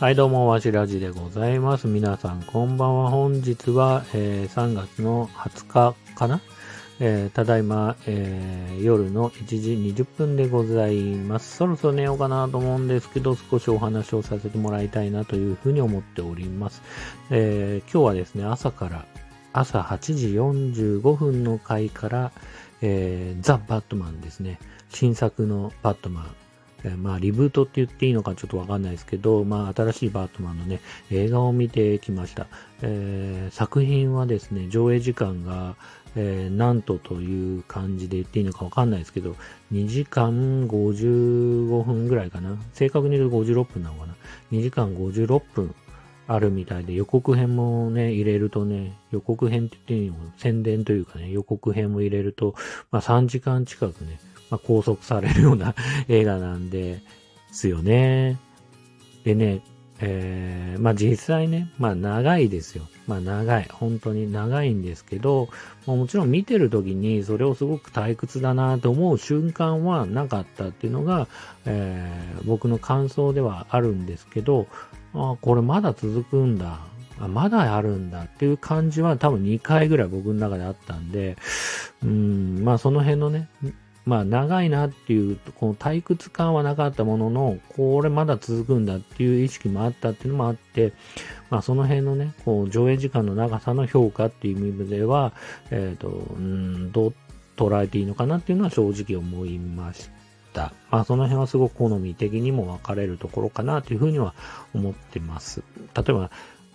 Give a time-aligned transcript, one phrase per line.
[0.00, 1.88] はい、どうも、わしらじでございます。
[1.88, 3.10] 皆さん、こんばんは。
[3.10, 6.40] 本日は、えー3月の20日かな、
[7.00, 11.56] えーただいま、えー夜の1時20分でございます。
[11.56, 16.80] そろそろ寝ようかなと思うんですけど、少しお話をさせてもらいたいなというふうに思っております。
[17.32, 19.04] え今日はですね、朝から、
[19.52, 22.30] 朝8時45分の回から、
[22.82, 24.60] えザ・バットマンですね。
[24.90, 26.47] 新作のバットマン。
[26.84, 32.46] えまあ、リブートって言っていいのかちょっとわかんないですけど、まあ、新しいバートマンのね、映画を見てきました。
[32.82, 35.74] えー作品はですね、上映時間が、
[36.14, 39.34] えーなんとという感じで言っていいのかわかんないですけど、
[39.72, 42.56] 2時間55分ぐらいかな。
[42.72, 44.14] 正確に言うと56分なのかな。
[44.52, 45.74] 2時間56分
[46.28, 50.32] あるみたいで、予告編もね、入れるとね、予告編って言っていいのかな？
[50.36, 52.54] 宣伝というかね、予告編も入れると、
[52.90, 54.20] まあ3時間近くね、
[54.50, 55.74] まあ拘束されるような
[56.08, 57.00] 映画なんで
[57.50, 58.38] すよね。
[59.24, 59.62] でね、
[60.00, 62.86] えーまあ実際ね、まあ長いですよ。
[63.06, 63.66] まあ長い。
[63.72, 65.48] 本当に長いんですけど、
[65.86, 71.26] もちろん見てる時にそれをすごく退屈だなと思う瞬間はなかったっていうのが、
[71.64, 74.68] えー僕の感想ではあるんですけど、
[75.14, 76.80] あこれまだ続くんだ。
[77.20, 81.36] あまだあるんだっていう感じは多分2回ぐらい僕の中であったんで、
[82.02, 83.48] うん、まあその辺のね、
[84.06, 90.92] まあ長いなっていう、この退屈感はなかったものの、これまだ続くんだっていう意識もあったっていうのもあって、
[91.50, 95.32] まあその辺のね、こう上映時間の長さの評価っていう意味では、
[95.70, 97.14] えっ、と、うん、どう
[97.56, 100.08] 捉えていいのかなっていうのは正直思いまし
[100.52, 100.72] た。
[100.90, 104.34] まあその辺はすごく好み的にも分かれるところかなというふうには
[104.74, 105.62] 思ってます。
[105.94, 106.30] 例えば、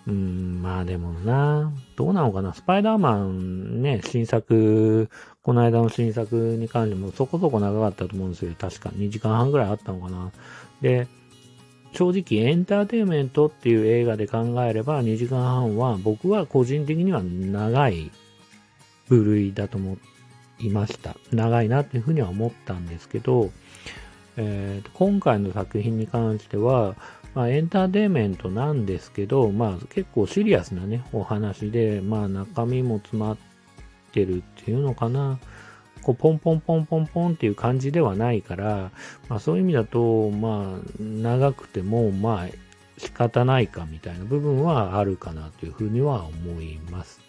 [0.06, 5.08] うん、まあでもな、どうなのかな、スパイダーマンね、新作、
[5.42, 8.52] この間の新作に関してもそこそこ長かったと思うんですよ。
[8.58, 10.30] 確か2時間半ぐらいあったのかな。
[10.80, 11.06] で、
[11.92, 18.10] 正直エンターテインメントっていう映画で考えれば2時間半は僕は個人的には長い
[19.08, 19.96] 部類だと思
[20.58, 21.16] いました。
[21.32, 23.50] 長いなっていうふうには思ったんですけど、
[24.36, 26.94] えー今回の作品に関しては、
[27.34, 33.36] まあ、エンターテインメントなんですけど、まあ、結構シリアスなね、お話で、まあ、中身も詰まっ
[34.12, 35.38] てるっていうのかな。
[36.02, 38.92] こう、ポンポンポンポンポンっていう感じではないから、
[39.28, 42.48] まあ、そういう意味だと、まあ、長くても、まあ、
[42.98, 47.20] 仕方ないかみたいな部分はあるかなというふうには思います。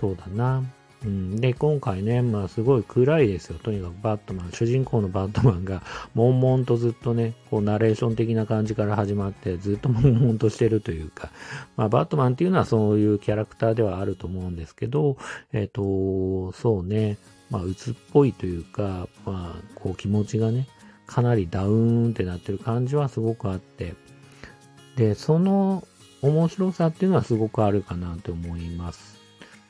[0.00, 0.64] そうだな。
[1.04, 3.58] うん、で、今回ね、まあすごい暗いですよ。
[3.58, 5.82] とにかくバットマン、主人公のバットマンが、
[6.14, 11.30] 悶々とずっとね、こうナレーション的な感じから始まって、ずっと 悶々としてるというか、
[11.76, 15.16] まあバットマンっていうのはそういうキャラクターではあると思うんですけど、
[15.52, 17.16] えっ、と、そうね、
[17.48, 20.66] まあ鬱っぽいというか、まあこう気持ちがね、
[21.06, 23.94] かなりダウンってなってる感じはすごくあって、
[24.96, 25.82] で、その
[26.20, 29.18] 面白さっていうのはすごくあるかなと思います。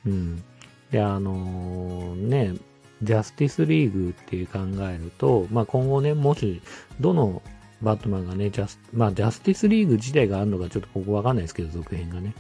[0.05, 0.43] うん。
[0.91, 2.55] で、あのね、
[3.03, 6.61] ジャスティスリーグっていう考えると、まあ今後ね、もし、
[7.01, 7.43] どの
[7.83, 12.35] バットマンがね、ジャス、まあジャスティスリーグ自体があるのかちょっとここわかんないですけど、続編がね。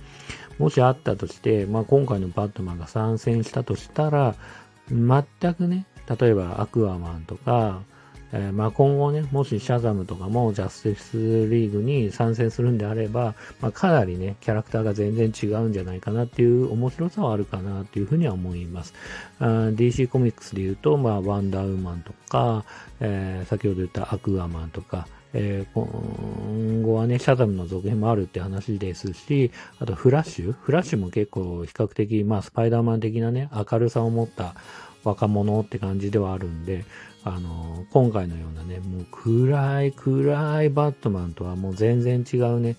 [0.58, 4.34] もしあったとして、まあ今回のバットマンが参戦したとしたら、
[4.90, 5.86] 全くね、
[6.20, 7.82] 例えばアクアマンとか、
[8.32, 11.16] えーまあ今後ね、もしシャザムとかもジャスティス
[11.48, 18.94] リーグに参戦するんであれば、まあかなりね、キャラクターが全然違うんじゃないかなっていう面白さはあるかなっていうふうには思います。
[19.40, 22.64] DC コミックスで言うと、まあワンダーウーマンとか、
[23.00, 34.54] えー先ほど言ったアクアマンとか、えー今後はね、シャザムの続編もあるって話ですし、あとフラッシュフラッシュも結構比較的、まあスパイダーマン的なね、明るさを持った
[35.04, 36.84] 若者って感じではあるんで、
[37.24, 42.76] あの、今回のようなね、もう暗い暗いバットマンとはもう全然違うね、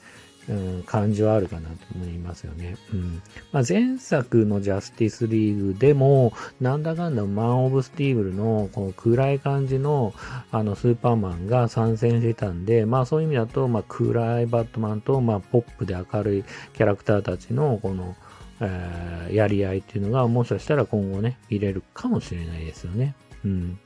[0.49, 2.75] うん、感じはあるかなと思いますよね。
[2.91, 3.21] うん。
[3.51, 10.13] まあ、前作のジャスティスリーグでも、なんだかんだマン・オブ・スティーブルのこの暗い感じの
[10.51, 16.43] あのスーパーマンが参戦してたんで、まあそういう意味だと、まあ暗いバットマンと、まあポップで明るい
[16.73, 18.15] キャラクターたちのこの、
[18.61, 23.15] えやり合いっていうのがもしかしたら今後ね、見れるかもしれないですよね。
[23.43, 23.79] うん。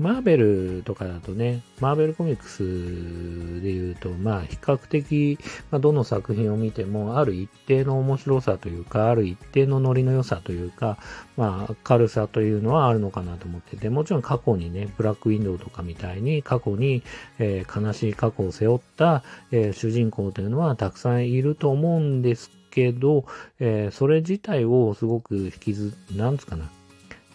[0.00, 5.38] マーベルとかだとね、マーベルコミックスで言うと、まあ比較的、
[5.70, 10.96] まあ、どの作品を見ても、ある一定の面白さというか、ある一定のノリの良さというか、
[11.36, 17.02] まあ軽さというのはあるのかなと思ってて、もちろん過去にね、ブラックウィンドウとかみたいに過去に、
[17.38, 19.22] えー悲しい過去を背負った、
[19.52, 23.24] えー主人公というのはたくさんいると思うんですけど、
[23.58, 26.70] えーそれ自体をすごく引きず、なんつかな、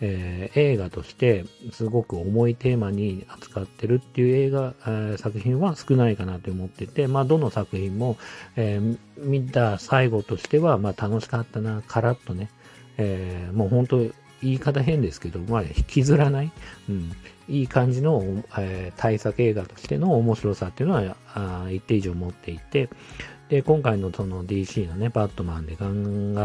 [0.01, 8.17] えー、映画としてすごく重いテーマに扱ってるっていう映画、えー、作品は少ないかなと思ってて、まあ、どの作品も、
[8.55, 12.49] えー、見た最後としては、まあ、楽しかったな、カラッとね、
[12.97, 13.97] えー、もう本当、
[14.43, 16.51] 言い方変ですけど、まあ、引きずらない、
[16.89, 17.11] うん、
[17.47, 18.21] いい感じの、
[18.57, 22.89] えー、対策映画としての面白さっていうのは、あ一定以上持っていて、
[23.50, 25.86] で、今回のその DC のね、バットマンで考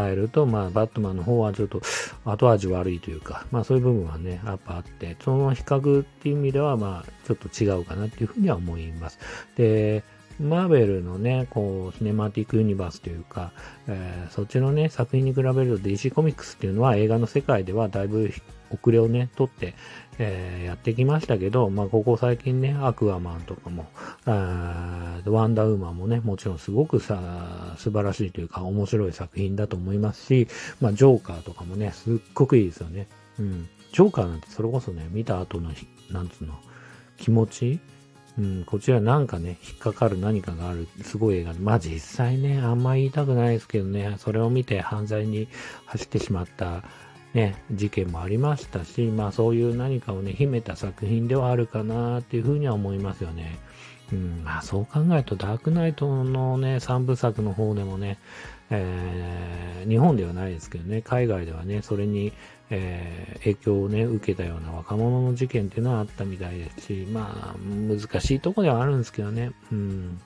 [0.07, 1.81] えると、まあ、バットマンの方はちょっと
[2.25, 9.17] 後味悪いというか、まあそういう部分はね、やっぱあって、その比較っていう意味では、まあ、ちょっと違うかなっていうふうには思います。
[9.55, 10.03] で、
[10.39, 13.51] マーベルのね、こう、シネマティックユニバースというか、
[13.87, 18.31] えー、そっちのね、作品に比べると DC コミックスっていうのは映画の世界ではだいぶ
[18.71, 19.73] 遅れをね、取って、
[20.17, 23.87] えー、やってきましたけど、まあ、ここ最近ね、アクアマンとかも、
[24.25, 30.47] あワンダーウーマンもね、もちろんすごくさ、素晴らしいというか、面白い作品だと思いますし、
[30.79, 33.07] まあ、ジョーカーとかもね、すっごくいいですよね。
[33.39, 33.69] うん。
[33.91, 35.71] ジョーカーなんてそれこそね、見た後の、
[36.09, 36.53] なんつうの、
[37.17, 37.79] 気持ち
[38.39, 45.47] うん、こちらなんかね、引っかかる何かがある、すごい映画で、まあ実際ね、あんま言いたくないですけどね、それを見て犯罪に
[45.85, 46.83] 走ってしまった
[47.33, 53.59] ね、事件もありましたし、まあそういう何かをね、秘めた作品ではあるかなっていうふうには思いますよね。
[54.11, 58.17] うん、まあそう考えると、ダークナイトのね、三部作の方でもね、
[58.69, 62.31] えー、日本ではないですけどね、海外ではね、それに、
[62.69, 70.19] えー、影響をね、受けたような若者の事件っていうのはあったみたいですし、まあ難しいとこではあるんですけどね、うん。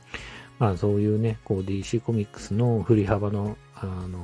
[0.59, 4.19] まあそういうね、こう DC コミックスの振り幅の、あの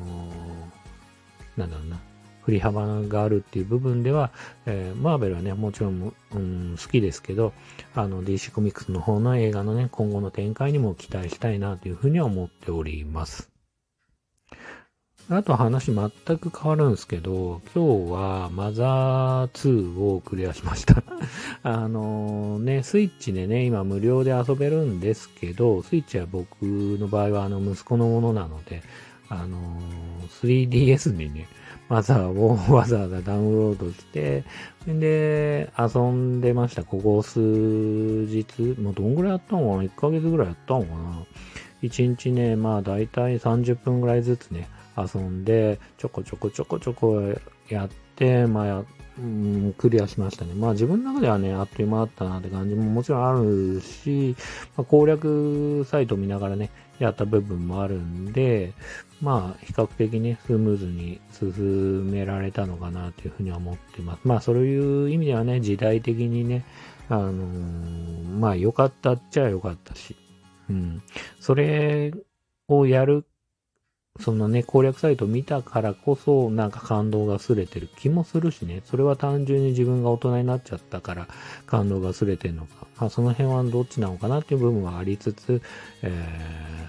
[1.57, 1.99] ー、なんだろうな、
[2.43, 4.31] 振り幅があるっていう部分では、
[4.65, 7.53] えー、マーベルはね、もちろん、うん、好きですけど、
[7.95, 13.51] あの、DC コミックスの方の映画のね、今後の展開にも期待したいなというふうには思っております。
[15.29, 21.03] あと話全く変わるんですけど、今日はマザー2をクリアしました
[21.63, 28.83] あのね、スイッチでね、今無料で遊べるんですけど、スイッチは僕の場合はあの息子のものなので、
[29.29, 29.57] あの
[30.41, 31.47] 3DS にね、
[31.91, 34.45] マザーをわざわざダウンロードして、
[34.87, 36.85] で、遊んでました。
[36.85, 38.61] ここ数日。
[38.79, 41.25] もうどんぐらいやったのかな ?1 ヶ月ぐらいやったのかな
[41.83, 47.21] ?1 日ね、まあ大体30分ぐらいずつね、遊んで、ちょこちょこちょこちょこ
[47.67, 48.85] やって、まあや、
[49.19, 50.53] うん、クリアしましたね。
[50.53, 54.37] まあ自分の中ではね、あっという間だったなって感じももちろんあるし、
[54.77, 56.69] まあ、攻略サイト見ながらね、
[57.03, 58.73] やった部分もあるんで、
[59.21, 64.19] まあ、比較的ね、スムーズに進められたのかなというふうには思ってます。
[64.23, 66.63] まあ、そういう意味ではね、時代的にね、
[67.09, 70.15] あのー、まあ、良かったっちゃ良かったし、
[70.69, 71.01] うん。
[71.39, 72.13] それ
[72.67, 73.25] をやる
[74.19, 81.27] そのね、攻略サイト見たからこそ、なんか感動が薄れてる気もするしね、それは単純に自分が大人になっちゃったから
[81.65, 85.61] 感動が薄れてるのか、まあ、その辺はどっちなのかなっていう部分はありつつ、
[86.01, 86.09] え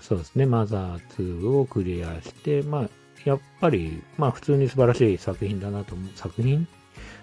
[0.00, 0.98] ー、そうですね、マザー
[1.40, 2.88] 2をクリアして、まあ、
[3.24, 6.66] やっぱり、まあ普通に素晴らしい作品だなと思う、作品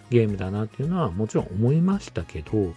[0.09, 2.73] ゲームだなっていうのはもちろん思いましたけど、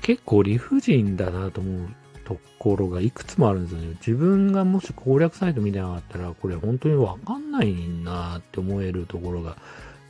[0.00, 1.88] 結構理不尽だなと思う
[2.30, 3.88] ところがいくつもあるんですよね。
[4.00, 7.74] 自分がもし攻略サイト見てなかったら、これ本当にわかんない
[8.04, 9.56] なって思えるところが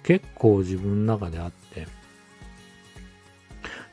[0.02, 1.86] 結構自分の中であって、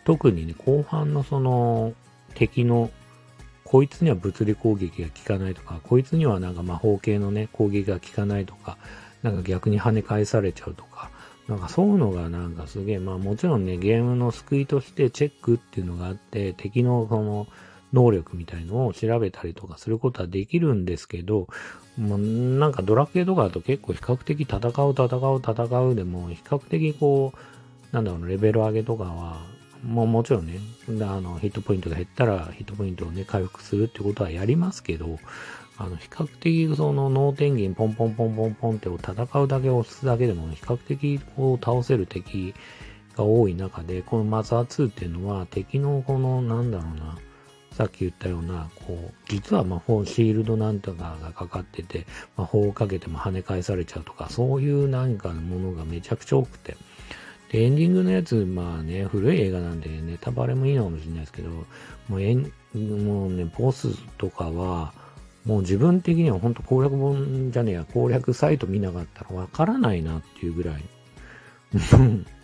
[0.04, 1.94] 特にね、後半のその
[2.34, 2.92] 敵の
[3.64, 8.78] こいつには物理攻撃が効かないとか、こいつにはなんか魔法系のね、攻撃が効かないとか、
[9.24, 11.10] なんか逆に跳ね返されちゃうとか、
[11.48, 17.48] なんかそういうのがなんかすげえ、まあもちろんね、ゲームの救いとしてチェックっていうのがあって、敵のその
[17.94, 21.48] 能力みたいのを調べたりとかすることはできるんですけど、
[21.98, 29.38] もうなんかドラクエとかだと結構比較的戦う戦う戦うでも比較的こう、なんだろう、レベル上げとかは、
[29.84, 30.60] もうもちろんね、
[31.02, 35.18] あの、ヒットポイントが減ったらヒットポイントをね、回復するってことはやりますけど、
[35.78, 42.54] あの、比較的その脳天元ポンポンポンポンポンってを戦うだけ押すだけでも、比較的こう倒せる敵
[43.16, 47.18] が多い中で、このマザー2っていうのは敵のこの、なんだろうな、
[47.78, 56.76] さっき言ったような、こう、実は魔法シールドなんとかがかかってて、魔法をかけても跳ね返されちゃうとか、そういうなんかのものがめちゃくちゃ多くて。
[57.52, 61.52] で、エンディングのやつ、まあね、古い映画なんでネタバレもいいのかもしれないですけど、
[62.10, 64.92] もうエン、もうね、ボスとかは、
[65.46, 70.84] もう自分的には本当攻略本じゃねえや、攻略サイト見なかったらわからないなっていうぐらい。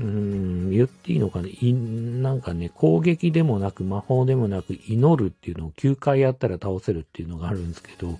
[0.00, 8.18] うん、言っていいのかね、いなんかね、攻撃でもなく魔法でもなく祈るっていうのを9回やったら倒せるっていうのがあるんですけど、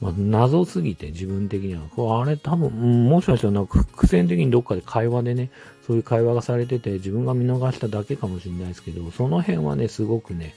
[0.00, 5.50] まあ、謎すぎて自分的には、こあれ多分、もしかしたらなんか伏線的にどっかで会話でね、
[5.86, 10.54] そういう会話がされてて自分が見逃しただけかもしれないですけど、その辺はね、すごくね、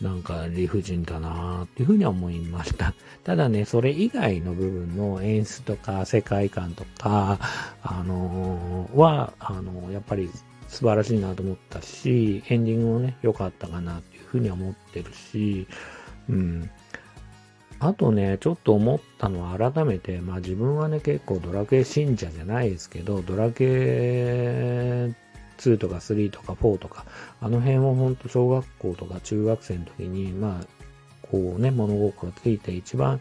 [0.00, 2.94] なんか理不尽だなっていうふうには思いました。
[3.24, 7.38] ただね、それ以外の部分の演出とか世界観とか、
[7.82, 10.30] あのー、は、あのー、やっぱり
[10.68, 15.66] 素晴らしいなと思ったし、エンディングもね、良かったかなっていうふうには思ってるし、
[16.28, 16.70] うん。
[17.78, 25.14] あとね、ちょっと思ったのは改めて、まあ自分はね、結構ドラクエ信者じゃないですけど、ドラクエ
[25.60, 27.04] 2とか3とか4とか、
[27.40, 30.66] あの辺を本当小学校とか中学生の時に、まあ、
[31.30, 33.20] こうね、物心ついて一番、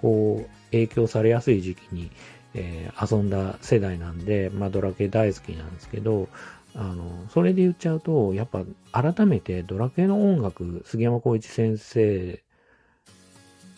[0.00, 2.10] こう、影響されやすい時期に、
[2.54, 6.28] えー、遊んだ世代なんで、まあ、ドラケ大好きなんですけど、
[6.74, 12.40] あの、それで言っちゃうと、やっぱ改めてドラケの音楽、杉山浩一先生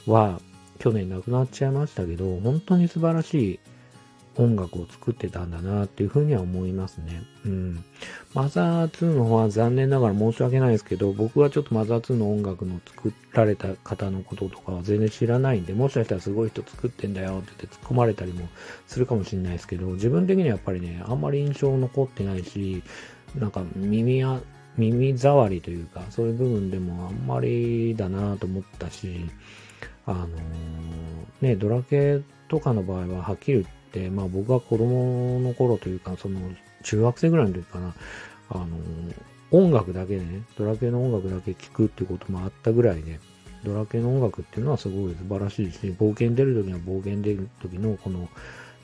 [0.06, 0.40] は
[0.78, 3.60] 去年亡くなっちゃいましたけど、本当に素晴らしい
[4.36, 7.22] 音楽を作ってたんだなっていうふうには思いますね。
[7.44, 7.84] うん。
[8.32, 18.48] マザー2の方は残念ながら申し訳ないですけど、僕はちょっとマザー2の音楽の作られた方のこととかは全然知らないんで、もしかしたらすごい人作ってんだよって言って突っ込まれたりも
[18.86, 22.82] するかもしれないですけど、自分的にはやっぱりね、あんまり印象残ってないし、
[23.38, 24.40] なんか耳や、
[24.78, 29.26] 耳障りというか、そういう部分でもあんまりだなと思ったし、
[30.06, 30.30] あのー、
[31.42, 36.40] ね、ドラケとかの場合ははっきり言って、まあ僕は子供の頃というか、その
[36.82, 37.94] 中学生ぐらいの時かな、
[38.50, 38.66] あの、
[39.50, 43.20] 音楽だけでね、ドラケの音楽だけ聴くってこともあったぐらいで、
[43.64, 48.28] ドラケの音楽っていうのはすごい素晴らしいし、冒険出る時の冒険出る時のこの、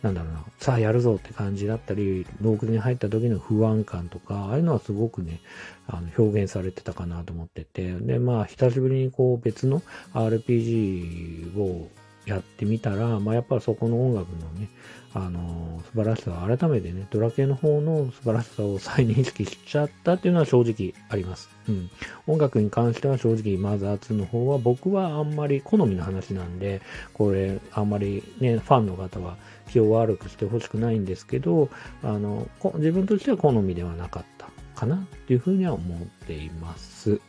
[0.02, 5.40] なんだろうな、さあやるぞって感じだったり、洞窟に入った時の不安感とか、ああいうのはすごくね、
[5.86, 11.88] あの表現されてたかなと思ってて、で、まあ、久しぶりにこう別の RPG を
[12.28, 14.68] やってみたら、まあ、やっぱりそこの音楽のね、
[15.14, 21.48] あのー、素晴らしさを改めてね、ドラケの方の素晴らしさを再認識しちゃったっていうのは正直あります。
[21.68, 21.90] うん。
[22.26, 26.82] 音楽に関しては正直マザー2の方は僕はあんまり好みの話なんで、
[27.14, 29.36] これあんまりね、ファンの方は
[29.70, 31.70] 気を悪くしてほしくないんですけど、
[32.02, 37.20] あの、自分としては好みではなかったかなっていうふうには思っています。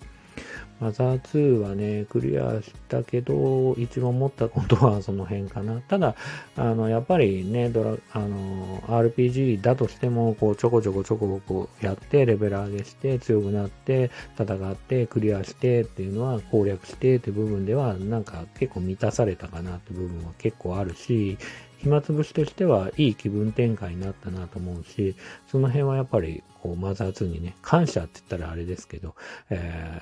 [0.80, 5.82] マザー2はね、クリアしたけど、一番思ったことはその辺かな。
[5.82, 6.16] ただ、
[6.56, 14.10] あの、やっぱりね、ドラ、あの、RPG だとしても、こう、ちょこちょこちょここうやって、レベル上げして、強くなって、
[14.40, 21.38] 戦って、クリアしてっていうのは、攻略してって部分では、なんか結構満たされたかなって部分は結構あるし、
[21.82, 25.16] 暇つぶしとしてはいい気分転換になったなと思うし、
[25.48, 29.16] その辺はやっぱり、こう、マザー2にね、感謝って言ったらあれですけど、
[29.50, 30.02] え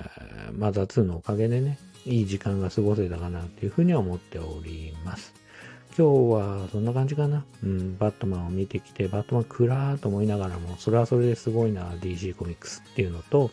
[0.50, 5.34] ー、マザー2のおかげでね、いい時間が過ごせたかなっていうふうには思っております。
[5.96, 7.44] 今日はそんな感じかな。
[7.62, 13.50] うん、バットマンを見てきて、バットマン暗ーと思いながらも、それはそれですごいな、DC コミックスっていうのと、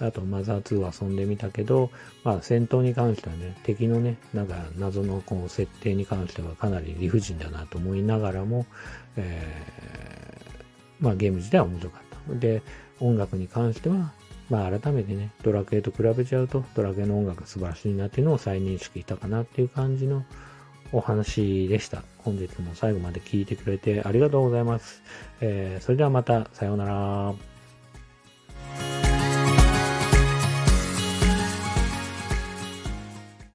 [0.00, 1.90] あと、マザー2遊んでみたけど、
[2.24, 8.66] まあ、戦闘に関してはね、敵のね、なんか、謎のこの設定に関してはかなり理不尽だなと思いながらも、
[9.16, 12.34] えー、まあ、ゲーム自体は面白かった。
[12.34, 12.62] で、
[13.00, 14.12] 音楽に関しては、
[14.50, 20.24] まあ、改めてね、ドラクエと比べちゃうと、ドラクエの音楽が素晴らしいなっていうのを再認識したかなっていう感じの
[20.92, 22.02] お話でした。
[22.18, 25.02] 本日も最後まで聞いてくれてありがとうございます。
[25.40, 27.57] えー、それではまた、さようなら。